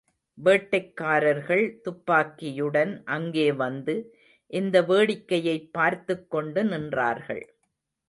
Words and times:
வேட்டைக் 0.43 0.93
காரர்கள் 0.95 1.81
துப்பாக்கியுடன் 1.81 3.01
அங்கே 3.05 3.51
வந்து, 3.51 4.15
இந்த 4.47 4.81
வேடிக்கையைப் 4.81 5.73
பார்த்துக் 5.73 6.29
கொண்டு 6.29 6.63
நின்றார்கள். 6.63 7.43